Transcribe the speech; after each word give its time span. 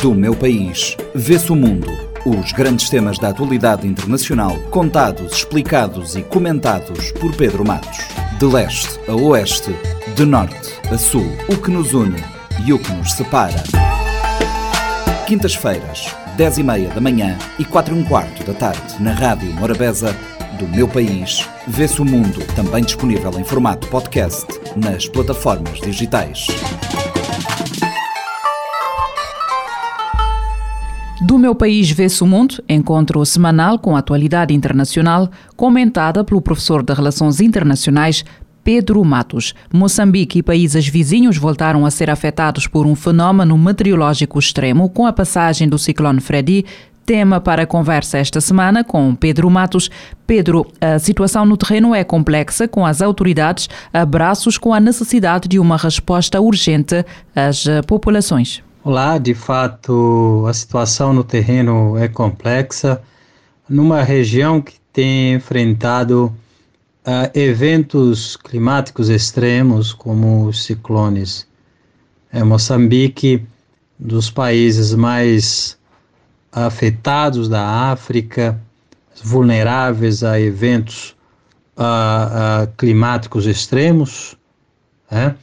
Do 0.00 0.14
meu 0.14 0.34
país, 0.34 0.96
vê-se 1.14 1.52
o 1.52 1.54
mundo. 1.54 1.90
Os 2.24 2.52
grandes 2.52 2.88
temas 2.88 3.18
da 3.18 3.28
atualidade 3.28 3.86
internacional, 3.86 4.56
contados, 4.70 5.34
explicados 5.34 6.16
e 6.16 6.22
comentados 6.22 7.12
por 7.12 7.36
Pedro 7.36 7.66
Matos. 7.66 7.98
De 8.38 8.46
leste 8.46 8.98
a 9.06 9.14
oeste, 9.14 9.76
de 10.16 10.24
norte 10.24 10.72
a 10.90 10.96
sul, 10.96 11.26
o 11.50 11.56
que 11.58 11.70
nos 11.70 11.92
une 11.92 12.16
e 12.64 12.72
o 12.72 12.78
que 12.78 12.90
nos 12.92 13.12
separa. 13.12 13.62
Quintas-feiras, 15.26 16.16
10 16.34 16.58
e 16.58 16.62
meia 16.62 16.88
da 16.88 17.00
manhã 17.00 17.36
e 17.58 17.64
4 17.66 17.94
e 17.94 17.98
um 17.98 18.02
quarto 18.02 18.42
da 18.42 18.54
tarde, 18.54 19.02
na 19.02 19.12
Rádio 19.12 19.52
Morabeza, 19.52 20.16
do 20.58 20.66
meu 20.66 20.88
país, 20.88 21.46
vê-se 21.68 22.00
o 22.00 22.06
mundo, 22.06 22.42
também 22.56 22.82
disponível 22.82 23.38
em 23.38 23.44
formato 23.44 23.86
podcast 23.88 24.46
nas 24.76 25.06
plataformas 25.06 25.78
digitais. 25.78 26.46
Do 31.30 31.38
meu 31.38 31.54
país 31.54 31.88
vê-se 31.88 32.24
o 32.24 32.26
mundo, 32.26 32.56
encontro 32.68 33.24
semanal 33.24 33.78
com 33.78 33.94
a 33.94 34.00
atualidade 34.00 34.52
internacional, 34.52 35.30
comentada 35.54 36.24
pelo 36.24 36.40
professor 36.40 36.82
de 36.82 36.92
Relações 36.92 37.40
Internacionais 37.40 38.24
Pedro 38.64 39.04
Matos. 39.04 39.54
Moçambique 39.72 40.40
e 40.40 40.42
países 40.42 40.88
vizinhos 40.88 41.38
voltaram 41.38 41.86
a 41.86 41.90
ser 41.92 42.10
afetados 42.10 42.66
por 42.66 42.84
um 42.84 42.96
fenómeno 42.96 43.56
meteorológico 43.56 44.40
extremo 44.40 44.90
com 44.90 45.06
a 45.06 45.12
passagem 45.12 45.68
do 45.68 45.78
ciclone 45.78 46.20
Freddy. 46.20 46.66
Tema 47.06 47.40
para 47.40 47.62
a 47.62 47.66
conversa 47.66 48.18
esta 48.18 48.40
semana 48.40 48.82
com 48.82 49.14
Pedro 49.14 49.48
Matos. 49.48 49.88
Pedro, 50.26 50.66
a 50.80 50.98
situação 50.98 51.46
no 51.46 51.56
terreno 51.56 51.94
é 51.94 52.02
complexa, 52.02 52.66
com 52.66 52.84
as 52.84 53.00
autoridades 53.00 53.68
abraços 53.92 54.58
com 54.58 54.74
a 54.74 54.80
necessidade 54.80 55.48
de 55.48 55.60
uma 55.60 55.76
resposta 55.76 56.40
urgente 56.40 57.06
às 57.36 57.64
populações. 57.86 58.64
Olá, 58.82 59.18
de 59.18 59.34
fato, 59.34 60.46
a 60.48 60.54
situação 60.54 61.12
no 61.12 61.22
terreno 61.22 61.98
é 61.98 62.08
complexa. 62.08 63.02
Numa 63.68 64.02
região 64.02 64.58
que 64.62 64.80
tem 64.90 65.34
enfrentado 65.34 66.34
uh, 67.06 67.38
eventos 67.38 68.38
climáticos 68.38 69.10
extremos, 69.10 69.92
como 69.92 70.46
os 70.46 70.64
ciclones. 70.64 71.46
É, 72.32 72.42
Moçambique, 72.42 73.46
dos 73.98 74.30
países 74.30 74.94
mais 74.94 75.78
afetados 76.50 77.50
da 77.50 77.92
África, 77.92 78.58
vulneráveis 79.22 80.24
a 80.24 80.40
eventos 80.40 81.14
uh, 81.76 82.64
uh, 82.64 82.66
climáticos 82.78 83.46
extremos. 83.46 84.38
Né? 85.10 85.36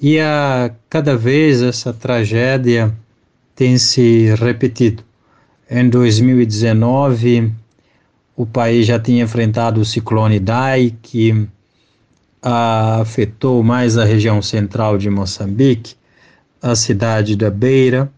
E 0.00 0.20
a 0.20 0.70
cada 0.88 1.16
vez 1.16 1.60
essa 1.60 1.92
tragédia 1.92 2.94
tem 3.56 3.76
se 3.76 4.32
repetido. 4.36 5.02
Em 5.68 5.88
2019, 5.88 7.52
o 8.36 8.46
país 8.46 8.86
já 8.86 9.00
tinha 9.00 9.24
enfrentado 9.24 9.80
o 9.80 9.84
ciclone 9.84 10.38
Dai, 10.38 10.94
que 11.02 11.48
afetou 12.40 13.64
mais 13.64 13.98
a 13.98 14.04
região 14.04 14.40
central 14.40 14.96
de 14.96 15.10
Moçambique, 15.10 15.96
a 16.62 16.76
cidade 16.76 17.34
da 17.34 17.50
Beira, 17.50 18.10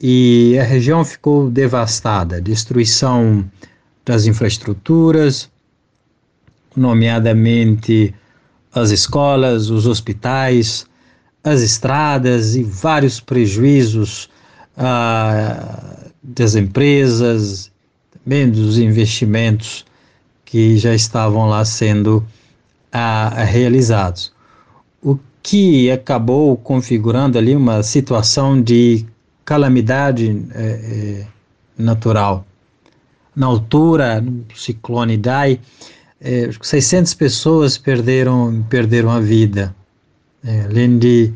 e 0.00 0.58
a 0.58 0.64
região 0.64 1.04
ficou 1.04 1.50
devastada, 1.50 2.40
destruição 2.40 3.44
das 4.04 4.24
infraestruturas, 4.24 5.50
nomeadamente 6.74 8.14
as 8.74 8.90
escolas, 8.90 9.68
os 9.68 9.86
hospitais, 9.86 10.86
as 11.44 11.60
estradas 11.60 12.56
e 12.56 12.64
vários 12.64 13.20
prejuízos 13.20 14.30
ah, 14.76 16.08
das 16.22 16.54
empresas, 16.54 17.70
também 18.24 18.50
dos 18.50 18.78
investimentos 18.78 19.84
que 20.44 20.78
já 20.78 20.94
estavam 20.94 21.46
lá 21.46 21.62
sendo 21.66 22.24
ah, 22.90 23.44
realizados. 23.44 24.32
O 25.02 25.18
que 25.42 25.90
acabou 25.90 26.56
configurando 26.56 27.36
ali 27.36 27.54
uma 27.54 27.82
situação 27.82 28.60
de 28.60 29.04
calamidade 29.44 30.42
eh, 30.54 31.26
natural. 31.76 32.46
Na 33.36 33.44
altura, 33.44 34.22
no 34.22 34.46
ciclone 34.56 35.18
Dai, 35.18 35.60
eh, 36.18 36.48
600 36.62 37.12
pessoas 37.12 37.76
perderam, 37.76 38.64
perderam 38.70 39.10
a 39.10 39.20
vida 39.20 39.74
é, 40.44 40.62
além 40.62 40.98
de 40.98 41.32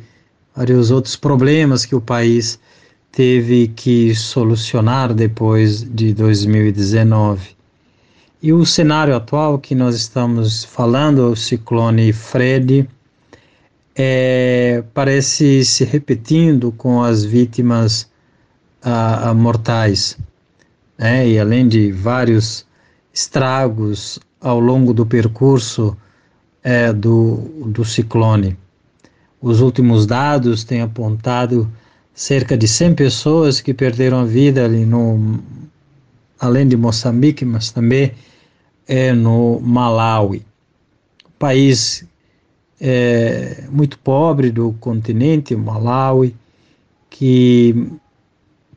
vários 0.54 0.90
outros 0.90 1.16
problemas 1.16 1.84
que 1.84 1.94
o 1.94 2.00
país 2.00 2.58
teve 3.10 3.68
que 3.68 4.14
solucionar 4.14 5.14
depois 5.14 5.82
de 5.82 6.12
2019. 6.12 7.56
E 8.40 8.52
o 8.52 8.64
cenário 8.64 9.16
atual 9.16 9.58
que 9.58 9.74
nós 9.74 9.96
estamos 9.96 10.64
falando, 10.64 11.32
o 11.32 11.36
ciclone 11.36 12.12
Fred, 12.12 12.88
é, 13.96 14.84
parece 14.94 15.64
se 15.64 15.84
repetindo 15.84 16.70
com 16.72 17.02
as 17.02 17.24
vítimas 17.24 18.08
mortais, 19.34 20.16
né? 20.96 21.28
e 21.28 21.38
além 21.38 21.66
de 21.66 21.90
vários 21.90 22.64
estragos 23.12 24.20
ao 24.40 24.60
longo 24.60 24.94
do 24.94 25.04
percurso 25.04 25.96
é, 26.62 26.92
do, 26.92 27.36
do 27.66 27.84
ciclone. 27.84 28.56
Os 29.40 29.60
últimos 29.60 30.06
dados 30.06 30.64
têm 30.64 30.80
apontado 30.80 31.70
cerca 32.12 32.56
de 32.56 32.66
100 32.66 32.94
pessoas 32.94 33.60
que 33.60 33.72
perderam 33.72 34.18
a 34.20 34.24
vida 34.24 34.64
ali 34.64 34.84
no 34.84 35.38
além 36.40 36.66
de 36.66 36.76
Moçambique, 36.76 37.44
mas 37.44 37.70
também 37.70 38.12
é 38.86 39.12
no 39.12 39.60
Malawi, 39.60 40.44
país 41.38 42.04
é, 42.80 43.64
muito 43.70 43.98
pobre 43.98 44.50
do 44.50 44.72
continente, 44.74 45.54
Malawi, 45.54 46.34
que 47.10 47.90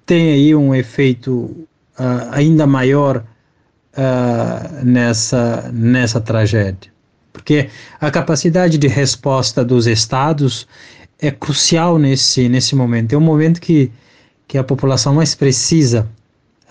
tem 0.05 0.31
aí 0.31 0.55
um 0.55 0.73
efeito 0.73 1.31
uh, 1.31 2.29
ainda 2.31 2.65
maior 2.65 3.23
uh, 3.93 4.85
nessa 4.85 5.71
nessa 5.71 6.19
tragédia 6.19 6.91
porque 7.31 7.69
a 7.99 8.11
capacidade 8.11 8.77
de 8.77 8.87
resposta 8.87 9.63
dos 9.63 9.87
estados 9.87 10.67
é 11.19 11.31
crucial 11.31 11.97
nesse, 11.97 12.49
nesse 12.49 12.75
momento. 12.75 13.13
É 13.13 13.17
um 13.17 13.21
momento 13.21 13.61
que, 13.61 13.91
que 14.47 14.57
a 14.57 14.63
população 14.63 15.15
mais 15.15 15.35
precisa 15.35 16.07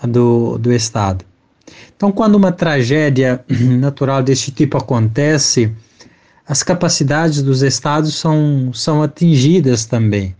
do, 0.03 0.57
do 0.57 0.71
Estado. 0.71 1.25
Então, 1.95 2.11
quando 2.11 2.35
uma 2.35 2.51
tragédia 2.51 3.43
natural 3.79 4.21
deste 4.21 4.51
tipo 4.51 4.77
acontece, 4.77 5.71
as 6.47 6.63
capacidades 6.63 7.41
dos 7.41 7.61
estados 7.61 8.15
são, 8.15 8.71
são 8.73 9.01
atingidas 9.01 9.85
também, 9.85 10.35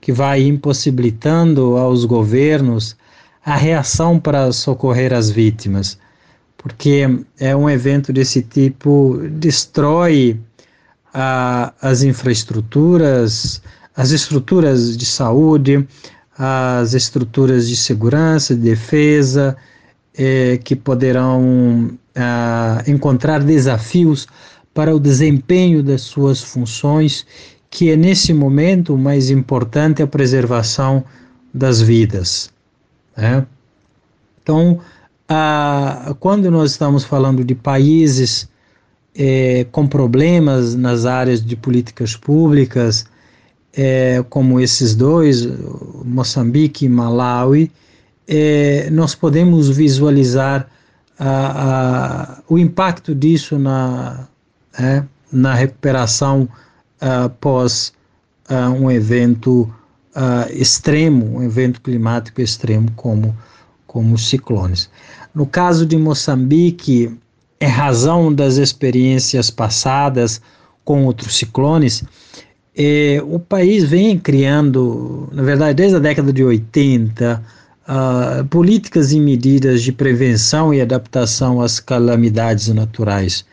que 0.00 0.12
vai 0.12 0.42
impossibilitando 0.42 1.76
aos 1.76 2.04
governos 2.04 2.96
a 3.44 3.56
reação 3.56 4.20
para 4.20 4.52
socorrer 4.52 5.12
as 5.12 5.30
vítimas 5.30 5.98
porque 6.62 7.08
é 7.38 7.54
um 7.54 7.68
evento 7.68 8.12
desse 8.12 8.42
tipo 8.42 9.18
destrói 9.32 10.40
ah, 11.12 11.74
as 11.82 12.02
infraestruturas, 12.02 13.60
as 13.96 14.10
estruturas 14.12 14.96
de 14.96 15.04
saúde, 15.04 15.86
as 16.38 16.94
estruturas 16.94 17.68
de 17.68 17.76
segurança, 17.76 18.54
de 18.54 18.62
defesa, 18.62 19.56
eh, 20.16 20.58
que 20.64 20.74
poderão 20.74 21.98
encontrar 22.86 23.42
desafios 23.42 24.26
para 24.74 24.94
o 24.94 25.00
desempenho 25.00 25.82
das 25.82 26.02
suas 26.02 26.42
funções, 26.42 27.26
que 27.70 27.90
é 27.90 27.96
nesse 27.96 28.34
momento 28.34 28.94
o 28.94 28.98
mais 28.98 29.30
importante 29.30 30.02
a 30.02 30.06
preservação 30.06 31.04
das 31.54 31.80
vidas. 31.80 32.50
Né? 33.16 33.46
Então, 34.42 34.80
ah, 35.34 36.14
quando 36.20 36.50
nós 36.50 36.72
estamos 36.72 37.04
falando 37.04 37.42
de 37.42 37.54
países 37.54 38.48
é, 39.14 39.66
com 39.70 39.86
problemas 39.86 40.74
nas 40.74 41.06
áreas 41.06 41.44
de 41.44 41.56
políticas 41.56 42.16
públicas, 42.16 43.06
é, 43.72 44.22
como 44.28 44.60
esses 44.60 44.94
dois, 44.94 45.46
Moçambique 46.04 46.84
e 46.84 46.88
Malawi, 46.88 47.70
é, 48.28 48.88
nós 48.90 49.14
podemos 49.14 49.68
visualizar 49.70 50.68
a, 51.18 51.28
a, 51.28 52.42
o 52.48 52.58
impacto 52.58 53.14
disso 53.14 53.58
na, 53.58 54.28
é, 54.78 55.02
na 55.32 55.54
recuperação 55.54 56.48
após 57.00 57.92
um 58.78 58.90
evento 58.90 59.72
extremo, 60.50 61.38
um 61.38 61.42
evento 61.42 61.80
climático 61.80 62.40
extremo 62.42 62.90
como, 62.94 63.34
como 63.86 64.14
os 64.14 64.28
ciclones. 64.28 64.90
No 65.34 65.46
caso 65.46 65.86
de 65.86 65.96
Moçambique, 65.96 67.16
é 67.58 67.66
razão 67.66 68.32
das 68.32 68.56
experiências 68.56 69.50
passadas 69.50 70.40
com 70.84 71.04
outros 71.06 71.36
ciclones, 71.36 72.02
é, 72.76 73.22
o 73.24 73.38
país 73.38 73.84
vem 73.84 74.18
criando, 74.18 75.28
na 75.32 75.42
verdade, 75.42 75.74
desde 75.74 75.96
a 75.96 76.00
década 76.00 76.32
de 76.32 76.42
80, 76.42 77.42
uh, 77.82 78.44
políticas 78.46 79.12
e 79.12 79.20
medidas 79.20 79.82
de 79.82 79.92
prevenção 79.92 80.72
e 80.72 80.80
adaptação 80.80 81.60
às 81.60 81.78
calamidades 81.78 82.68
naturais. 82.68 83.44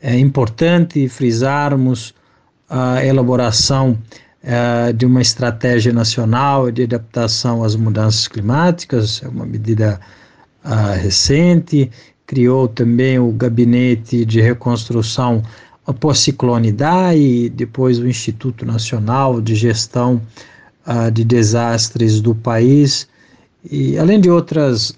É 0.00 0.18
importante 0.18 1.08
frisarmos 1.08 2.14
a 2.68 3.04
elaboração 3.04 3.96
uh, 4.44 4.92
de 4.92 5.06
uma 5.06 5.22
estratégia 5.22 5.92
nacional 5.92 6.70
de 6.70 6.82
adaptação 6.82 7.64
às 7.64 7.74
mudanças 7.76 8.28
climáticas, 8.28 9.22
é 9.22 9.28
uma 9.28 9.46
medida 9.46 10.00
recente, 10.74 11.90
criou 12.26 12.68
também 12.68 13.18
o 13.18 13.32
Gabinete 13.32 14.24
de 14.24 14.40
Reconstrução 14.40 15.42
após 15.86 16.18
ciclone 16.18 16.68
Idai, 16.68 17.50
depois 17.54 17.98
o 17.98 18.06
Instituto 18.06 18.66
Nacional 18.66 19.40
de 19.40 19.54
Gestão 19.54 20.20
uh, 20.86 21.10
de 21.10 21.24
Desastres 21.24 22.20
do 22.20 22.34
país, 22.34 23.08
e 23.70 23.98
além 23.98 24.20
de 24.20 24.30
outras, 24.30 24.92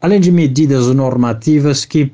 além 0.00 0.20
de 0.20 0.30
medidas 0.30 0.86
normativas 0.94 1.84
que 1.84 2.12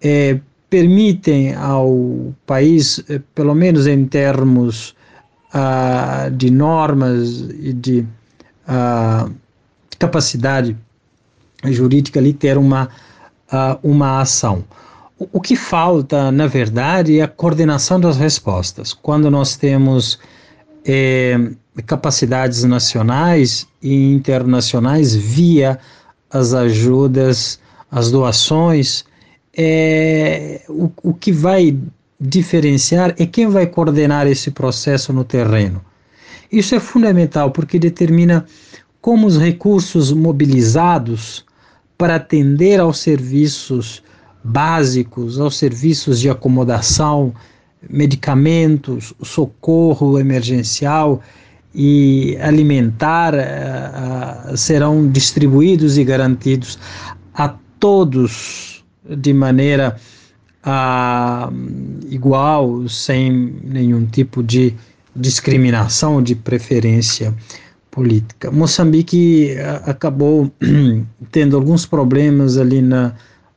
eh, 0.00 0.38
permitem 0.70 1.54
ao 1.54 2.34
país, 2.46 3.02
eh, 3.08 3.20
pelo 3.34 3.54
menos 3.54 3.86
em 3.86 4.06
termos 4.06 4.94
uh, 5.54 6.30
de 6.30 6.50
normas 6.50 7.40
e 7.60 7.72
de 7.72 8.00
uh, 8.68 9.32
capacidade 9.98 10.76
jurídica 11.72 12.18
ali, 12.18 12.32
ter 12.32 12.58
uma, 12.58 12.88
uh, 13.52 13.78
uma 13.82 14.20
ação. 14.20 14.64
O, 15.32 15.40
que 15.40 15.56
falta, 15.56 16.30
na 16.30 16.46
verdade, 16.46 17.20
é 17.20 17.22
a 17.22 17.28
coordenação 17.28 17.98
das 17.98 18.18
respostas. 18.18 18.92
Quando 18.92 19.30
nós 19.30 19.56
temos 19.56 20.18
eh, 20.84 21.52
capacidades 21.86 22.64
nacionais 22.64 23.66
e 23.82 24.12
internacionais 24.12 25.14
via 25.14 25.78
as 26.30 26.52
ajudas, 26.52 27.58
as 27.90 28.10
doações, 28.10 29.06
é, 29.56 30.60
o, 30.68 30.90
o 31.02 31.14
que 31.14 31.32
vai 31.32 31.74
diferenciar 32.20 33.14
é 33.18 33.24
quem 33.24 33.48
vai 33.48 33.66
coordenar 33.66 34.26
esse 34.26 34.50
processo 34.50 35.14
no 35.14 35.24
terreno. 35.24 35.82
Isso 36.50 36.74
é 36.74 36.80
fundamental 36.80 37.50
porque 37.50 37.78
determina 37.78 38.44
como 39.00 39.26
os 39.26 39.38
recursos 39.38 40.12
mobilizados 40.12 41.44
para 41.98 42.16
atender 42.16 42.80
aos 42.80 42.98
serviços 42.98 44.02
básicos, 44.42 45.40
aos 45.40 45.56
serviços 45.56 46.20
de 46.20 46.30
acomodação, 46.30 47.34
medicamentos, 47.88 49.14
socorro 49.22 50.18
emergencial 50.18 51.22
e 51.74 52.36
alimentar 52.40 53.34
uh, 53.34 54.56
serão 54.56 55.08
distribuídos 55.10 55.98
e 55.98 56.04
garantidos 56.04 56.78
a 57.34 57.54
todos 57.78 58.84
de 59.08 59.32
maneira 59.32 59.96
uh, 60.64 61.52
igual, 62.08 62.88
sem 62.88 63.60
nenhum 63.62 64.06
tipo 64.06 64.42
de 64.42 64.74
discriminação, 65.14 66.22
de 66.22 66.34
preferência 66.34 67.34
política. 67.96 68.50
Moçambique 68.50 69.56
acabou 69.86 70.52
tendo 71.32 71.56
alguns 71.56 71.86
problemas 71.86 72.58
ali 72.58 72.82
na 72.82 73.14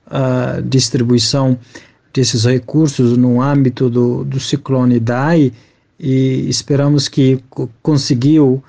uh, 0.07 0.61
distribuição 0.61 1.59
desses 2.13 2.45
recursos 2.45 3.17
no 3.17 3.41
âmbito 3.41 3.89
do, 3.89 4.23
do 4.23 4.39
ciclone 4.39 4.97
Dai 4.97 5.51
e 5.99 6.47
esperamos 6.49 7.09
que 7.09 7.43
conseguiu 7.83 8.63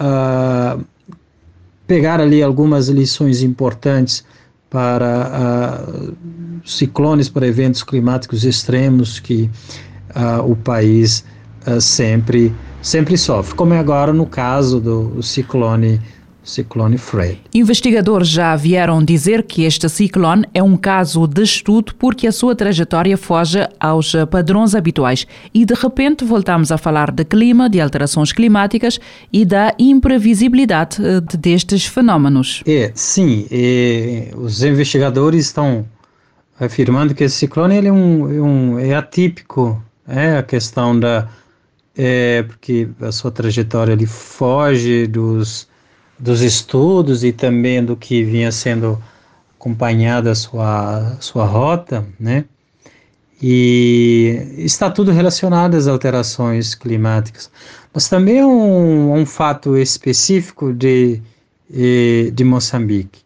uh, 0.00 0.84
pegar 1.86 2.20
ali 2.20 2.42
algumas 2.42 2.88
lições 2.88 3.44
importantes 3.44 4.24
para 4.68 5.30
uh, 5.30 6.16
ciclones, 6.64 7.28
para 7.28 7.46
eventos 7.46 7.84
climáticos 7.84 8.42
extremos 8.42 9.20
que 9.20 9.48
uh, 10.16 10.50
o 10.50 10.56
país 10.56 11.24
sempre 11.80 12.52
sempre 12.82 13.16
sofre, 13.16 13.54
como 13.54 13.72
é 13.72 13.78
agora 13.78 14.12
no 14.12 14.26
caso 14.26 14.80
do 14.80 15.22
ciclone 15.22 16.00
ciclone 16.44 16.98
Fred. 16.98 17.40
Investigadores 17.54 18.28
já 18.28 18.56
vieram 18.56 19.04
dizer 19.04 19.44
que 19.44 19.64
este 19.64 19.88
ciclone 19.88 20.44
é 20.52 20.62
um 20.62 20.76
caso 20.76 21.26
de 21.26 21.42
estudo 21.42 21.94
porque 21.94 22.26
a 22.26 22.32
sua 22.32 22.54
trajetória 22.54 23.16
foge 23.16 23.66
aos 23.78 24.12
padrões 24.30 24.74
habituais 24.74 25.26
e 25.54 25.64
de 25.64 25.74
repente 25.74 26.24
voltamos 26.24 26.72
a 26.72 26.78
falar 26.78 27.10
de 27.12 27.24
clima, 27.24 27.70
de 27.70 27.80
alterações 27.80 28.32
climáticas 28.32 28.98
e 29.32 29.44
da 29.44 29.74
imprevisibilidade 29.78 30.96
eh, 31.00 31.20
destes 31.38 31.86
fenómenos. 31.86 32.62
É, 32.66 32.90
sim, 32.94 33.46
é, 33.50 34.32
os 34.34 34.62
investigadores 34.62 35.46
estão 35.46 35.86
afirmando 36.58 37.14
que 37.14 37.24
esse 37.24 37.36
ciclone 37.36 37.76
ele 37.76 37.88
é, 37.88 37.92
um, 37.92 38.32
é, 38.32 38.40
um, 38.40 38.78
é 38.78 38.94
atípico, 38.94 39.82
é 40.08 40.38
a 40.38 40.42
questão 40.42 40.98
da 40.98 41.28
é, 41.96 42.42
porque 42.44 42.88
a 43.00 43.12
sua 43.12 43.30
trajetória 43.30 43.92
ele 43.92 44.06
foge 44.06 45.06
dos 45.06 45.68
dos 46.22 46.40
estudos 46.40 47.24
e 47.24 47.32
também 47.32 47.84
do 47.84 47.96
que 47.96 48.22
vinha 48.22 48.52
sendo 48.52 48.96
acompanhada 49.58 50.30
a 50.30 50.34
sua, 50.36 51.16
sua 51.18 51.44
rota, 51.44 52.06
né? 52.18 52.44
E 53.42 54.54
está 54.58 54.88
tudo 54.88 55.10
relacionado 55.10 55.76
às 55.76 55.88
alterações 55.88 56.76
climáticas. 56.76 57.50
Mas 57.92 58.08
também 58.08 58.38
é 58.38 58.46
um, 58.46 59.14
um 59.14 59.26
fato 59.26 59.76
específico 59.76 60.72
de, 60.72 61.20
de 61.68 62.44
Moçambique, 62.44 63.20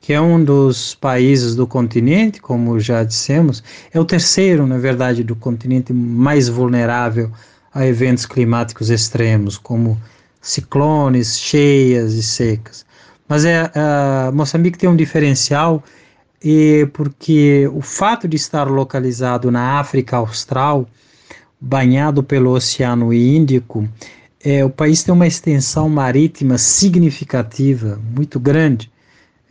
que 0.00 0.12
é 0.12 0.20
um 0.20 0.42
dos 0.42 0.94
países 0.94 1.56
do 1.56 1.66
continente, 1.66 2.40
como 2.40 2.78
já 2.78 3.02
dissemos, 3.02 3.60
é 3.92 3.98
o 3.98 4.04
terceiro, 4.04 4.68
na 4.68 4.78
verdade, 4.78 5.24
do 5.24 5.34
continente 5.34 5.92
mais 5.92 6.48
vulnerável 6.48 7.32
a 7.76 7.86
eventos 7.86 8.24
climáticos 8.24 8.88
extremos, 8.88 9.58
como 9.58 10.00
ciclones, 10.40 11.38
cheias 11.38 12.14
e 12.14 12.22
secas. 12.22 12.86
Mas 13.28 13.44
é, 13.44 13.70
Moçambique 14.32 14.78
tem 14.78 14.88
um 14.88 14.96
diferencial 14.96 15.84
e 16.42 16.88
porque 16.94 17.68
o 17.70 17.82
fato 17.82 18.26
de 18.26 18.36
estar 18.36 18.64
localizado 18.64 19.50
na 19.50 19.78
África 19.78 20.16
Austral, 20.16 20.88
banhado 21.60 22.22
pelo 22.22 22.52
Oceano 22.52 23.12
Índico, 23.12 23.86
é, 24.42 24.64
o 24.64 24.70
país 24.70 25.02
tem 25.02 25.12
uma 25.12 25.26
extensão 25.26 25.90
marítima 25.90 26.56
significativa, 26.56 28.00
muito 28.14 28.40
grande, 28.40 28.90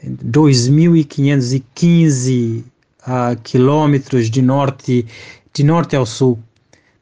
2.515 0.03 2.63
uh, 3.01 3.35
quilômetros 3.43 4.31
de 4.31 4.41
norte, 4.41 5.05
de 5.53 5.63
norte 5.63 5.95
ao 5.95 6.07
sul. 6.07 6.39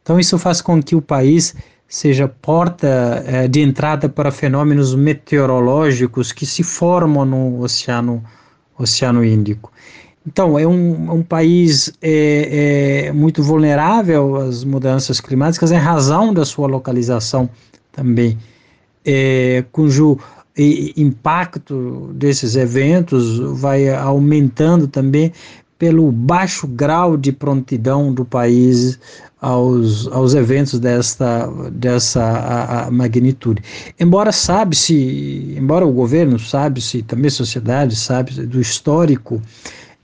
Então 0.04 0.20
isso 0.20 0.38
faz 0.38 0.62
com 0.62 0.84
que 0.84 0.96
o 0.96 1.02
país 1.02 1.56
seja 1.88 2.28
porta 2.28 3.24
é, 3.26 3.48
de 3.48 3.62
entrada 3.62 4.10
para 4.10 4.32
fenômenos 4.32 4.94
meteorológicos 4.94 6.32
que 6.32 6.46
se 6.46 6.62
formam 6.64 7.26
no 7.26 7.62
Oceano, 7.62 8.24
Oceano 8.78 9.24
Índico. 9.24 9.72
Então, 10.26 10.58
é 10.58 10.66
um, 10.66 11.12
um 11.12 11.22
país 11.22 11.94
é, 12.02 13.08
é, 13.08 13.12
muito 13.12 13.44
vulnerável 13.44 14.38
às 14.38 14.64
mudanças 14.64 15.20
climáticas 15.20 15.72
em 15.72 15.78
razão 15.78 16.34
da 16.34 16.46
sua 16.46 16.68
localização 16.68 17.50
também, 17.92 18.38
é, 19.06 19.64
cujo 19.72 20.18
impacto 20.56 22.12
desses 22.14 22.56
eventos 22.56 23.40
vai 23.60 23.90
aumentando 23.90 24.88
também 24.88 25.34
pelo 25.84 26.14
baixo 26.14 26.66
grau 26.66 27.18
de 27.18 27.34
prontidão 27.34 28.14
do 28.14 28.24
país 28.24 28.98
aos, 29.42 30.08
aos 30.08 30.34
eventos 30.34 30.80
desta, 30.80 31.46
dessa 31.74 32.24
a, 32.24 32.86
a 32.86 32.92
magnitude. 32.92 33.62
Embora 34.00 34.32
sabe-se, 34.32 35.54
embora 35.58 35.86
o 35.86 35.92
governo 35.92 36.40
sabe-se, 36.40 37.02
também 37.02 37.28
a 37.28 37.32
sociedade 37.32 37.98
sabe 37.98 38.32
do 38.46 38.62
histórico 38.62 39.42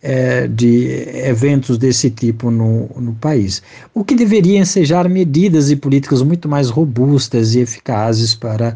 é, 0.02 0.50
de 0.50 1.06
eventos 1.26 1.78
desse 1.78 2.10
tipo 2.10 2.52
no, 2.52 2.90
no 2.98 3.14
país, 3.14 3.64
o 3.94 4.04
que 4.04 4.16
deveria 4.16 4.60
ensejar 4.60 5.08
medidas 5.08 5.72
e 5.72 5.78
políticas 5.78 6.22
muito 6.22 6.50
mais 6.50 6.70
robustas 6.70 7.56
e 7.56 7.62
eficazes 7.62 8.36
para 8.36 8.76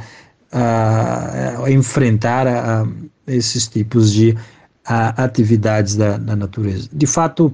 a, 0.50 1.66
a 1.66 1.70
enfrentar 1.70 2.48
a, 2.48 2.88
esses 3.28 3.68
tipos 3.68 4.14
de 4.14 4.38
atividades 4.86 5.96
da, 5.96 6.18
da 6.18 6.36
natureza. 6.36 6.90
De 6.92 7.08
fato, 7.08 7.54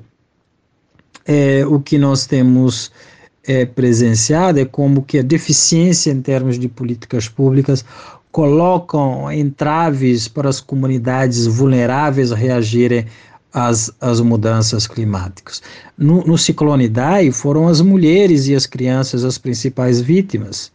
é, 1.25 1.65
o 1.65 1.79
que 1.79 1.97
nós 1.97 2.25
temos 2.25 2.91
é, 3.47 3.65
presenciado 3.65 4.59
é 4.59 4.65
como 4.65 5.03
que 5.03 5.19
a 5.19 5.23
deficiência 5.23 6.11
em 6.11 6.21
termos 6.21 6.57
de 6.57 6.67
políticas 6.67 7.27
públicas 7.27 7.85
colocam 8.31 9.31
entraves 9.31 10.27
para 10.27 10.49
as 10.49 10.59
comunidades 10.59 11.47
vulneráveis 11.47 12.31
reagirem 12.31 13.05
às, 13.53 13.91
às 13.99 14.19
mudanças 14.21 14.85
climáticas. 14.85 15.61
No, 15.97 16.23
no 16.23 16.37
ciclone 16.37 16.87
Dai 16.87 17.31
foram 17.31 17.67
as 17.67 17.81
mulheres 17.81 18.47
e 18.47 18.55
as 18.55 18.65
crianças 18.65 19.23
as 19.23 19.37
principais 19.37 19.99
vítimas. 19.99 20.71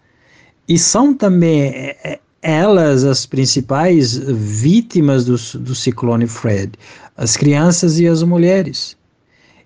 e 0.69 0.79
são 0.79 1.15
também 1.15 1.63
é, 1.63 1.97
é, 2.05 2.21
elas 2.45 3.05
as 3.05 3.25
principais 3.25 4.19
vítimas 4.19 5.25
do, 5.25 5.37
do 5.61 5.75
ciclone 5.75 6.27
Fred, 6.27 6.73
as 7.17 7.39
crianças 7.39 7.99
e 7.99 8.07
as 8.07 8.23
mulheres. 8.23 8.97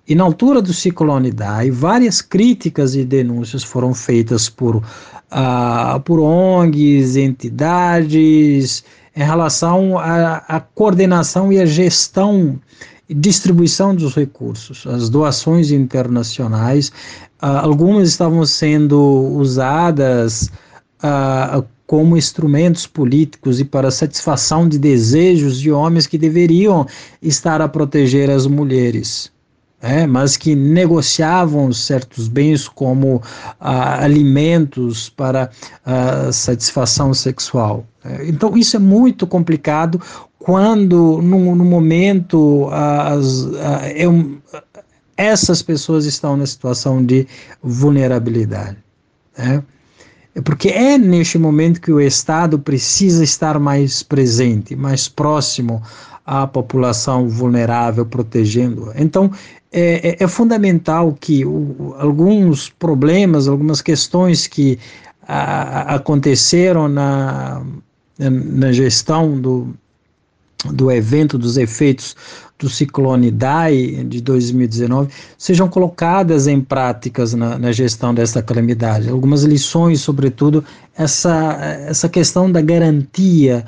E 0.07 0.15
na 0.15 0.23
altura 0.23 0.63
do 0.63 0.73
ciclone 0.73 1.33
Dai, 1.33 1.71
várias 1.71 2.23
críticas 2.23 2.95
e 2.95 3.05
denúncias 3.05 3.65
foram 3.65 3.93
feitas 3.93 4.49
por, 4.49 4.77
uh, 4.77 6.01
por 6.05 6.21
ONGs, 6.21 7.17
entidades, 7.17 8.85
em 9.15 9.25
relação 9.25 9.99
à, 9.99 10.61
coordenação 10.75 11.53
e 11.53 11.61
à 11.61 11.67
gestão 11.67 12.59
e 13.09 13.15
distribuição 13.15 13.95
dos 13.95 14.15
recursos. 14.15 14.87
As 14.87 15.11
doações 15.11 15.73
internacionais, 15.73 16.89
uh, 17.43 17.59
algumas 17.61 18.09
estavam 18.09 18.47
sendo 18.47 18.99
usadas 19.37 20.49
uh, 21.03 21.67
como 21.89 22.17
instrumentos 22.17 22.87
políticos 22.87 23.59
e 23.59 23.65
para 23.65 23.91
satisfação 23.91 24.69
de 24.69 24.79
desejos 24.79 25.59
de 25.59 25.73
homens 25.73 26.07
que 26.07 26.17
deveriam 26.19 26.87
estar 27.21 27.61
a 27.61 27.67
proteger 27.69 28.31
as 28.31 28.47
mulheres 28.47 29.33
é, 29.81 30.07
mas 30.07 30.37
que 30.37 30.55
negociavam 30.57 31.73
certos 31.73 32.29
bens 32.29 32.69
como 32.69 33.23
ah, 33.61 34.03
alimentos 34.03 35.09
para 35.09 35.51
ah, 35.85 36.31
satisfação 36.33 37.15
sexual. 37.15 37.87
É, 38.05 38.29
então, 38.29 38.57
isso 38.57 38.77
é 38.77 38.81
muito 38.81 39.27
complicado 39.27 40.01
quando, 40.39 41.21
no, 41.23 41.55
no 41.55 41.65
momento, 41.65 42.69
as, 42.71 43.49
é 43.95 44.09
um, 44.09 44.39
essas 45.17 45.63
pessoas 45.63 46.07
estão 46.07 46.37
na 46.37 46.47
situação 46.47 47.05
de 47.05 47.27
vulnerabilidade. 47.63 48.79
Né? 49.37 49.63
Porque 50.45 50.69
é 50.69 50.99
neste 50.99 51.39
momento 51.39 51.81
que 51.81 51.93
o 51.93 52.01
Estado 52.01 52.59
precisa 52.59 53.25
estar 53.25 53.59
mais 53.59 54.03
presente, 54.03 54.77
mais 54.77 55.09
próximo 55.09 55.83
à 56.25 56.47
população 56.47 57.29
vulnerável, 57.29 58.05
protegendo-a. 58.05 58.93
Então, 59.01 59.31
é, 59.73 60.17
é, 60.21 60.25
é 60.25 60.29
fundamental 60.29 61.17
que 61.19 61.45
o, 61.45 61.95
alguns 61.99 62.69
problemas, 62.69 63.49
algumas 63.49 63.81
questões 63.81 64.47
que 64.47 64.79
a, 65.27 65.95
aconteceram 65.95 66.89
na, 66.89 67.63
na 68.19 68.73
gestão 68.73 69.39
do, 69.39 69.75
do 70.67 70.91
evento 70.91 71.39
dos 71.39 71.57
efeitos 71.57 72.17
do 72.59 72.69
ciclone 72.69 73.31
Dai 73.31 74.05
de 74.09 74.21
2019 74.21 75.11
sejam 75.37 75.69
colocadas 75.69 76.49
em 76.49 76.61
práticas 76.61 77.33
na, 77.33 77.57
na, 77.57 77.71
gestão 77.71 78.13
dessa 78.13 78.43
calamidade. 78.43 79.09
Algumas 79.09 79.45
lições, 79.45 80.01
sobretudo, 80.01 80.65
essa, 80.97 81.57
essa 81.87 82.09
questão 82.09 82.51
da 82.51 82.61
garantia, 82.61 83.65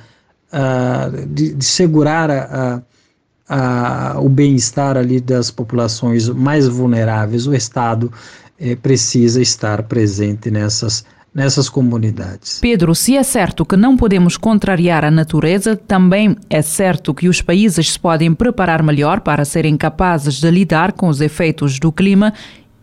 uh, 0.53 1.27
de, 1.27 1.55
de, 1.55 1.65
segurar 1.65 2.29
a, 2.31 2.83
a, 3.49 4.21
o 4.21 4.29
bem-estar 4.29 4.97
ali 4.97 5.21
das 5.21 5.53
populações 5.53 6.29
mais 6.29 6.67
vulneráveis, 6.67 7.47
o 7.47 7.55
Estado 7.55 8.13
eh, 8.59 8.75
precisa 8.75 9.41
estar 9.41 9.85
presente 9.85 10.51
nessas 10.51 11.05
nessas 11.35 11.69
comunidades. 11.69 12.59
Pedro, 12.61 12.95
se 12.95 13.17
é 13.17 13.23
certo 13.23 13.65
que 13.65 13.77
não 13.77 13.97
podemos 13.97 14.37
contrariar 14.37 15.05
a 15.05 15.11
natureza, 15.11 15.77
também 15.77 16.37
é 16.49 16.61
certo 16.61 17.15
que 17.15 17.29
os 17.29 17.41
países 17.41 17.93
se 17.93 17.99
podem 17.99 18.35
preparar 18.35 18.83
melhor 18.83 19.21
para 19.21 19.45
serem 19.45 19.77
capazes 19.77 20.35
de 20.35 20.51
lidar 20.51 20.93
com 20.93 21.09
os 21.09 21.21
efeitos 21.21 21.79
do 21.79 21.93
clima 21.93 22.35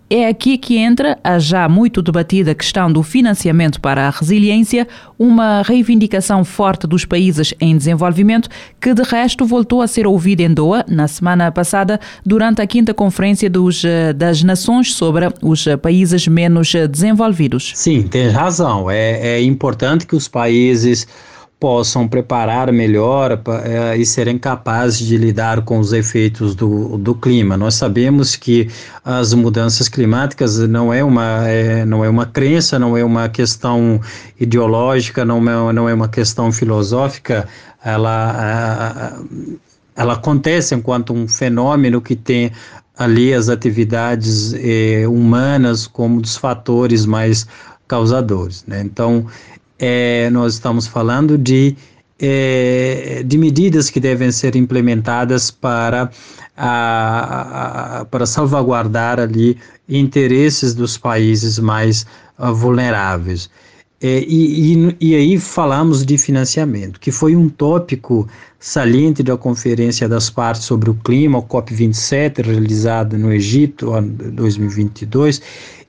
é 0.10 0.28
aqui 0.28 0.58
que 0.58 0.78
entra 0.78 1.18
a 1.24 1.38
já 1.38 1.68
muito 1.68 2.02
debatida 2.02 2.56
questão 2.56 2.92
do 2.92 3.04
financiamento 3.04 3.82
para 3.82 4.08
a 4.08 4.10
resiliência, 4.10 4.88
uma 5.20 5.62
reivindicação 5.62 6.46
forte 6.46 6.88
dos 6.88 7.04
países 7.04 7.54
em 7.60 7.76
desenvolvimento, 7.76 8.50
que 8.80 8.94
de 8.94 9.04
resto 9.04 9.46
voltou 9.46 9.82
a 9.82 9.88
ser 9.88 10.08
ouvida 10.08 10.44
em 10.44 10.54
Doha 10.54 10.86
na 10.88 11.08
semana 11.08 11.52
passada, 11.52 12.00
durante 12.26 12.62
a 12.62 12.68
quinta 12.68 12.94
conferência 12.94 13.50
dos, 13.50 13.84
eh, 13.84 14.14
das 14.14 14.44
Nações 14.44 14.94
sobre 14.94 15.28
os 15.42 15.66
países 15.82 16.28
menos 16.28 16.74
desenvolvidos. 16.90 17.74
Sim, 17.76 18.04
tem 18.04 18.30
razão. 18.30 18.90
É, 18.90 19.36
é 19.36 19.42
importante 19.42 20.06
que 20.06 20.16
os 20.16 20.28
países 20.28 21.08
possam 21.60 22.08
preparar 22.08 22.72
melhor 22.72 23.42
é, 23.64 23.98
e 23.98 24.06
serem 24.06 24.38
capazes 24.38 25.00
de 25.00 25.18
lidar 25.18 25.64
com 25.64 25.80
os 25.80 25.92
efeitos 25.92 26.54
do, 26.54 26.98
do 26.98 27.16
clima. 27.16 27.58
Nós 27.58 27.74
sabemos 27.74 28.36
que 28.36 28.70
as 29.04 29.34
mudanças 29.34 29.90
climáticas 29.90 30.60
não 30.60 30.94
é 30.94 31.04
uma, 31.04 31.48
é, 31.48 31.84
não 31.84 32.06
é 32.06 32.10
uma 32.10 32.28
crença, 32.28 32.78
não 32.78 32.96
é 32.96 33.04
uma 33.04 33.28
questão 33.28 34.00
ideológica, 34.40 35.26
não 35.26 35.38
é, 35.38 35.74
não 35.74 35.90
é 35.90 35.94
uma 35.94 36.08
questão 36.08 36.52
filosófica, 36.52 37.48
ela, 37.84 39.18
ela 39.96 40.14
acontece 40.14 40.76
enquanto 40.76 41.12
um 41.12 41.28
fenômeno 41.28 42.02
que 42.02 42.16
tem 42.16 42.52
ali 42.98 43.34
as 43.34 43.48
atividades 43.48 44.54
eh, 44.56 45.08
humanas 45.08 45.86
como 45.86 46.20
dos 46.20 46.36
fatores 46.36 47.06
mais 47.06 47.48
causadores. 47.88 48.64
Né? 48.68 48.82
Então, 48.84 49.28
é, 49.80 50.30
nós 50.30 50.54
estamos 50.54 50.88
falando 50.88 51.38
de, 51.38 51.76
é, 52.20 53.24
de 53.26 53.38
medidas 53.38 53.90
que 53.90 54.00
devem 54.00 54.32
ser 54.32 54.56
implementadas 54.56 55.52
para, 55.52 56.10
a, 56.56 58.00
a, 58.00 58.06
para 58.06 58.26
salvaguardar 58.26 59.20
ali 59.20 59.58
interesses 59.88 60.74
dos 60.74 60.98
países 60.98 61.60
mais 61.60 62.06
uh, 62.38 62.54
vulneráveis. 62.54 63.50
É, 64.00 64.20
e, 64.28 64.76
e, 64.76 64.98
e, 65.02 65.16
aí 65.16 65.40
falamos 65.40 66.06
de 66.06 66.20
financiamento, 66.20 67.00
que 67.00 67.12
foi 67.12 67.36
um 67.36 67.50
tópico 67.50 68.28
saliente 68.60 69.24
da 69.24 69.36
Conferência 69.36 70.08
das 70.08 70.30
Partes 70.30 70.66
sobre 70.66 70.92
o 70.92 70.94
Clima, 70.94 71.40
o 71.40 71.44
COP27, 71.44 72.46
realizada 72.46 73.18
no 73.18 73.34
Egito 73.34 73.92
em 73.98 74.34
2022, 74.34 75.42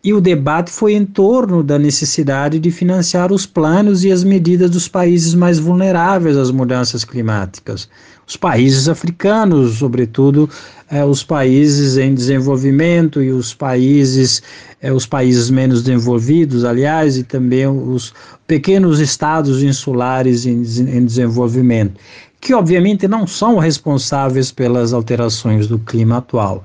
e 0.02 0.12
o 0.12 0.20
debate 0.20 0.70
foi 0.70 0.94
em 0.94 1.04
torno 1.04 1.62
da 1.62 1.78
necessidade 1.78 2.58
de 2.58 2.70
financiar 2.70 3.32
os 3.32 3.44
planos 3.44 4.04
e 4.04 4.12
as 4.12 4.22
medidas 4.22 4.70
dos 4.70 4.86
países 4.86 5.34
mais 5.34 5.58
vulneráveis 5.58 6.36
às 6.36 6.50
mudanças 6.50 7.04
climáticas. 7.04 7.88
Os 8.26 8.36
países 8.36 8.88
africanos, 8.88 9.78
sobretudo 9.78 10.48
eh, 10.90 11.04
os 11.04 11.24
países 11.24 11.96
em 11.96 12.14
desenvolvimento 12.14 13.22
e 13.22 13.30
os 13.30 13.54
países, 13.54 14.42
eh, 14.80 14.92
os 14.92 15.06
países 15.06 15.50
menos 15.50 15.82
desenvolvidos, 15.82 16.64
aliás, 16.64 17.16
e 17.16 17.24
também 17.24 17.66
os 17.66 18.14
pequenos 18.46 19.00
estados 19.00 19.62
insulares 19.62 20.46
em, 20.46 20.62
em 20.62 21.04
desenvolvimento, 21.04 21.98
que 22.40 22.54
obviamente 22.54 23.08
não 23.08 23.26
são 23.26 23.58
responsáveis 23.58 24.52
pelas 24.52 24.92
alterações 24.92 25.66
do 25.66 25.78
clima 25.78 26.18
atual. 26.18 26.64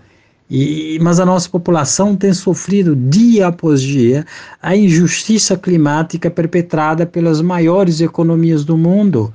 E, 0.49 0.99
mas 1.01 1.19
a 1.19 1.25
nossa 1.25 1.49
população 1.49 2.15
tem 2.15 2.33
sofrido 2.33 2.95
dia 2.95 3.47
após 3.47 3.81
dia 3.81 4.25
a 4.61 4.75
injustiça 4.75 5.57
climática 5.57 6.29
perpetrada 6.29 7.05
pelas 7.05 7.41
maiores 7.41 8.01
economias 8.01 8.63
do 8.65 8.77
mundo 8.77 9.33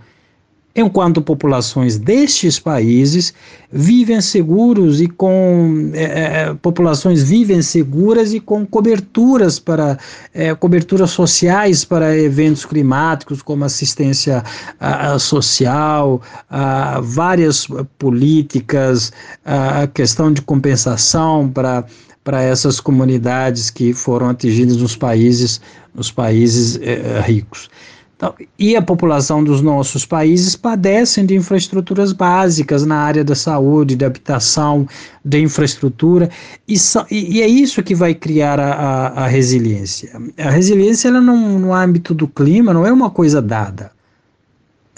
enquanto 0.74 1.20
populações 1.20 1.98
destes 1.98 2.58
países 2.58 3.34
vivem 3.70 4.20
seguros 4.20 5.00
e 5.00 5.08
com 5.08 5.90
é, 5.92 6.02
é, 6.02 6.54
populações 6.54 7.22
vivem 7.22 7.60
seguras 7.60 8.32
e 8.32 8.40
com 8.40 8.64
coberturas 8.64 9.58
para 9.58 9.98
é, 10.32 10.54
coberturas 10.54 11.10
sociais 11.10 11.84
para 11.84 12.16
eventos 12.16 12.64
climáticos 12.64 13.42
como 13.42 13.64
assistência 13.64 14.42
a, 14.78 15.18
social, 15.18 16.22
a, 16.48 17.00
várias 17.00 17.66
políticas, 17.98 19.12
a 19.44 19.86
questão 19.86 20.32
de 20.32 20.42
compensação 20.42 21.48
para 21.48 21.84
para 22.24 22.42
essas 22.42 22.78
comunidades 22.78 23.70
que 23.70 23.94
foram 23.94 24.28
atingidas 24.28 24.76
nos 24.76 24.94
países 24.94 25.62
nos 25.94 26.10
países 26.12 26.78
é, 26.82 27.22
ricos. 27.24 27.70
Então, 28.18 28.34
e 28.58 28.74
a 28.74 28.82
população 28.82 29.44
dos 29.44 29.62
nossos 29.62 30.04
países 30.04 30.56
padecem 30.56 31.24
de 31.24 31.36
infraestruturas 31.36 32.12
básicas 32.12 32.84
na 32.84 32.96
área 32.96 33.22
da 33.22 33.36
saúde, 33.36 33.94
da 33.94 34.08
habitação, 34.08 34.88
da 35.24 35.38
infraestrutura, 35.38 36.28
e, 36.66 36.74
e, 37.12 37.40
é 37.40 37.46
isso 37.46 37.80
que 37.80 37.94
vai 37.94 38.14
criar 38.14 38.58
a, 38.58 38.72
a, 38.72 39.06
a 39.24 39.26
resiliência. 39.28 40.10
A 40.36 40.50
resiliência, 40.50 41.06
ela 41.06 41.20
não, 41.20 41.60
no 41.60 41.72
âmbito 41.72 42.12
do 42.12 42.26
clima, 42.26 42.74
não 42.74 42.84
é 42.84 42.92
uma 42.92 43.08
coisa 43.08 43.40
dada. 43.40 43.92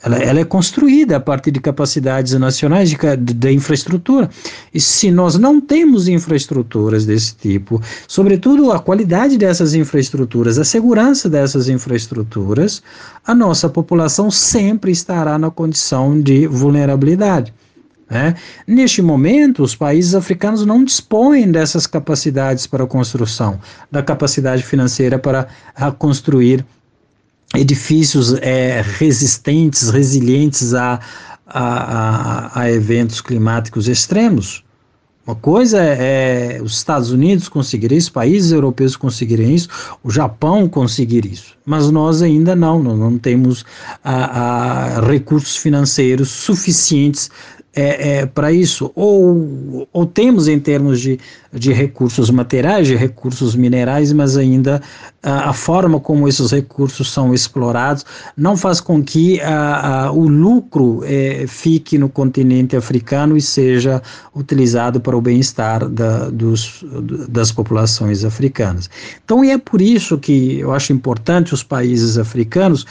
Ela, 0.03 0.17
ela, 0.17 0.41
é 0.41 0.45
construída 0.45 1.17
a 1.17 1.21
partir 1.21 1.51
de 1.51 1.61
capacidades 1.61 2.33
nacionais 2.33 2.89
de, 2.89 2.97
de, 2.97 3.35
de, 3.35 3.53
infraestrutura. 3.53 4.31
E 4.73 4.81
se 4.81 5.11
nós 5.11 5.37
não 5.37 5.61
temos 5.61 6.09
infraestruturas 6.09 7.05
desse 7.05 7.35
tipo, 7.37 7.83
sobretudo 8.09 8.73
a 8.73 8.79
qualidade 8.79 9.37
dessas 9.37 9.75
infraestruturas, 9.75 10.59
a 10.59 10.65
segurança 10.65 11.29
dessas 11.29 11.69
infraestruturas, 11.69 12.83
a 13.27 13.35
nossa 13.35 13.69
população 13.69 14.31
sempre 14.31 14.91
estará 14.91 15.39
na 15.39 15.51
condição 15.51 16.19
de 16.19 16.47
vulnerabilidade. 16.47 17.53
Né? 18.11 18.35
Neste 18.67 19.01
momento, 19.01 19.63
os 19.63 19.77
países 19.77 20.15
africanos 20.15 20.67
não 20.67 20.83
dispõem 20.83 21.53
dessas 21.53 21.87
capacidades 21.87 22.67
para 22.67 22.87
construção, 22.87 23.61
da 23.91 24.03
capacidade 24.03 24.65
financeira 24.65 25.19
para 25.19 25.47
construir 25.99 26.65
edifícios 27.55 28.35
é, 28.35 28.83
resistentes, 28.83 29.91
resilientes 29.91 30.75
a, 30.75 31.01
a, 31.47 32.59
a, 32.59 32.61
a 32.61 32.71
eventos 32.71 33.21
climáticos 33.21 33.89
extremos. 33.89 34.63
Uma 35.27 35.37
coisa 35.37 35.79
é, 35.81 36.57
é, 36.57 36.63
os 36.63 36.73
Estados 36.77 37.13
Unidos 37.13 37.49
conseguirem 37.49 37.99
isso, 37.99 38.13
países 38.13 38.51
europeus 38.51 38.97
conseguirem 38.97 39.55
isso, 39.55 39.69
o 40.03 40.11
Japão 40.11 40.69
conseguir 40.69 41.25
isso, 41.27 41.57
mas 41.65 41.91
nós 41.91 42.23
ainda 42.23 42.57
não, 42.57 42.83
nós 42.83 42.99
não 42.99 43.19
temos 43.19 43.65
a, 44.03 45.01
recursos 45.07 45.57
financeiros 45.57 46.31
suficientes 46.31 47.31
é, 47.75 48.19
é, 48.19 48.27
para 48.27 48.51
isso, 48.53 48.91
ou, 48.97 49.87
ou 49.93 50.05
temos 50.05 50.49
em 50.49 50.59
termos 50.59 51.01
de, 51.01 51.21
de 51.53 51.73
recursos 51.73 52.29
materiais, 52.29 52.89
de 52.89 52.97
recursos 52.97 53.55
minerais, 53.55 54.13
mas 54.13 54.37
ainda 54.37 54.83
a, 55.23 55.51
a 55.51 55.53
forma 55.53 56.01
como 56.01 56.27
esses 56.27 56.51
recursos 56.51 57.13
são 57.13 57.33
explorados 57.33 58.05
não 58.37 58.57
faz 58.57 58.81
com 58.81 59.03
que 59.03 59.41
a, 59.41 60.07
a, 60.07 60.13
o 60.13 60.27
lucro 60.27 61.03
é, 61.05 61.45
fique 61.47 61.97
no 61.97 62.09
continente 62.09 62.77
africano 62.77 63.37
e 63.37 63.41
seja 63.41 64.03
utilizado 64.35 65.01
para 65.01 65.17
o 65.17 65.21
bem-estar 65.21 65.89
da, 65.89 66.29
das 67.29 67.53
populações 67.53 68.25
africanas. 68.25 68.91
Então, 69.25 69.45
é 69.45 69.57
por 69.57 69.81
isso 69.81 70.19
que 70.19 70.59
eu 70.59 70.73
acho 70.73 70.93
importante 70.93 71.55
os 71.55 71.63
países 71.63 72.19
africanos 72.19 72.85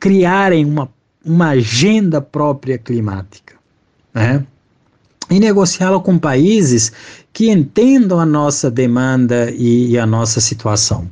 criarem 0.00 0.64
uma, 0.64 0.88
uma 1.22 1.50
agenda 1.50 2.20
própria 2.20 2.78
climática 2.78 3.61
né? 4.14 4.44
e 5.30 5.40
negociá-la 5.40 5.98
com 6.00 6.18
países 6.18 6.92
que 7.32 7.50
entendam 7.50 8.20
a 8.20 8.26
nossa 8.26 8.70
demanda 8.70 9.50
e, 9.50 9.92
e, 9.92 9.98
a 9.98 10.06
nossa 10.06 10.40
situação. 10.40 11.08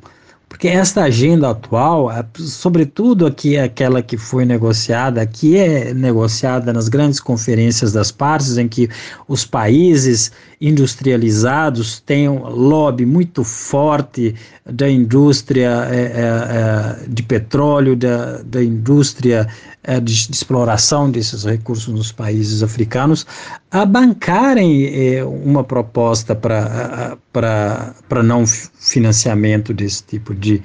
Porque 0.47 0.69
esta 0.69 1.05
agenda 1.05 1.49
atual, 1.49 2.11
sobretudo 2.35 3.25
aqui 3.25 3.57
aquela 3.57 4.03
que 4.03 4.19
foi 4.19 4.45
negociada, 4.45 5.25
que 5.25 5.57
é 5.57 5.95
negociada 5.95 6.73
nas 6.73 6.89
grandes 6.89 7.19
conferências 7.19 7.93
das 7.93 8.11
partes, 8.11 8.59
em 8.59 8.69
que 8.69 8.91
os 9.27 9.45
países 9.47 10.31
industrializados 10.61 12.01
têm 12.01 12.29
um 12.29 12.47
lobby 12.47 13.07
muito 13.07 13.43
forte 13.43 14.35
da 14.67 14.91
indústria 14.91 15.89
é, 15.91 15.97
é, 15.97 17.05
é 17.05 17.09
de 17.09 17.23
petróleo, 17.23 17.97
da, 17.97 18.43
da 18.43 18.63
indústria 18.63 19.49
é, 19.83 19.99
de, 20.01 20.29
de, 20.29 20.35
exploração 20.35 21.11
desses 21.11 21.45
recursos 21.45 21.93
nos 21.93 22.13
países 22.13 22.63
africanos, 22.63 23.27
a 23.71 23.85
bancarem 23.85 24.87
é, 24.87 25.25
uma 25.25 25.65
proposta 25.65 26.35
para 26.35 28.23
não 28.23 28.47
financiamento 28.47 29.73
desse 29.73 30.03
tipo 30.05 30.35
de, 30.35 30.63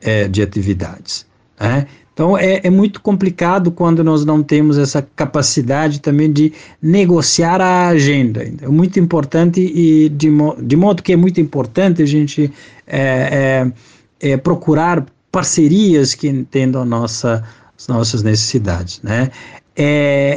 é, 0.00 0.28
de 0.28 0.42
atividades. 0.42 1.26
Né? 1.58 1.86
Então 2.12 2.36
é, 2.36 2.60
é, 2.62 2.68
muito 2.68 3.00
complicado 3.00 3.70
quando 3.70 4.04
nós 4.04 4.26
não 4.26 4.42
temos 4.42 4.76
essa 4.76 5.00
capacidade 5.16 6.00
também 6.00 6.30
de 6.30 6.52
negociar 6.82 7.62
a 7.62 7.88
agenda. 7.88 8.42
É 8.60 8.68
muito 8.68 9.00
importante 9.00 9.60
e 9.60 10.10
de, 10.10 10.28
mo 10.28 10.54
de 10.60 10.76
modo 10.76 11.02
que 11.02 11.14
é 11.14 11.16
muito 11.16 11.40
importante 11.40 12.02
a 12.02 12.06
gente 12.06 12.52
é, 12.86 13.72
é, 14.20 14.32
é 14.32 14.36
procurar 14.36 15.06
parcerias 15.32 16.14
que 16.14 16.28
entendam 16.28 16.82
a 16.82 16.84
nossa 16.84 17.42
as 17.80 17.88
nossas 17.88 18.22
necessidades, 18.22 19.00
né? 19.02 19.30
É, 19.74 20.36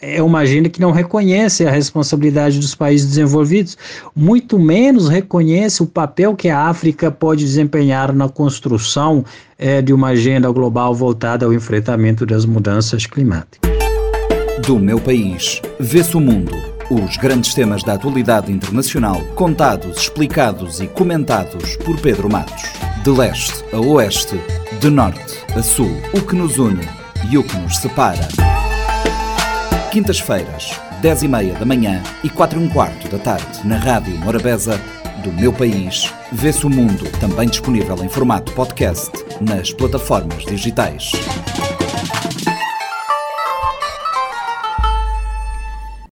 é 0.00 0.22
uma 0.22 0.40
agenda 0.40 0.68
que 0.68 0.80
não 0.80 0.92
reconhece 0.92 1.66
a 1.66 1.70
responsabilidade 1.70 2.60
dos 2.60 2.76
países 2.76 3.08
desenvolvidos, 3.08 3.76
muito 4.14 4.56
menos 4.56 5.08
reconhece 5.08 5.82
o 5.82 5.86
papel 5.86 6.36
que 6.36 6.48
a 6.48 6.60
África 6.60 7.10
pode 7.10 7.44
desempenhar 7.44 8.12
na 8.12 8.28
construção 8.28 9.24
é, 9.58 9.82
de 9.82 9.92
uma 9.92 10.08
agenda 10.08 10.48
global 10.50 10.94
voltada 10.94 11.44
ao 11.44 11.52
enfrentamento 11.52 12.24
das 12.24 12.44
mudanças 12.44 13.04
climáticas. 13.04 13.58
Do 14.64 14.78
meu 14.78 15.00
país, 15.00 15.60
vê-se 15.80 16.16
o 16.16 16.20
mundo. 16.20 16.52
Os 16.88 17.16
grandes 17.16 17.54
temas 17.54 17.82
da 17.82 17.94
atualidade 17.94 18.52
internacional, 18.52 19.20
contados, 19.34 20.02
explicados 20.02 20.80
e 20.80 20.86
comentados 20.86 21.76
por 21.78 21.98
Pedro 22.00 22.30
Matos. 22.30 22.87
De 23.04 23.10
leste 23.10 23.64
a 23.72 23.78
oeste, 23.78 24.40
de 24.80 24.90
norte 24.90 25.44
a 25.56 25.62
sul, 25.62 25.90
o 26.12 26.20
que 26.20 26.34
nos 26.34 26.58
une 26.58 26.82
e 27.30 27.38
o 27.38 27.44
que 27.44 27.56
nos 27.56 27.76
separa. 27.76 28.26
Quintas-feiras, 29.90 30.78
10 31.00 31.22
e 31.22 31.28
meia 31.28 31.54
da 31.54 31.64
manhã 31.64 32.02
e 32.24 32.28
4 32.28 32.58
e 32.58 32.64
um 32.64 32.68
quarto 32.68 33.08
da 33.08 33.18
tarde, 33.18 33.66
na 33.66 33.76
Rádio 33.76 34.16
Morabeza, 34.18 34.80
do 35.22 35.32
meu 35.32 35.52
país, 35.52 36.12
vê-se 36.32 36.66
o 36.66 36.70
mundo, 36.70 37.04
também 37.20 37.48
disponível 37.48 37.96
em 38.02 38.08
formato 38.08 38.52
podcast 38.52 39.12
nas 39.40 39.72
plataformas 39.72 40.44
digitais. 40.44 41.12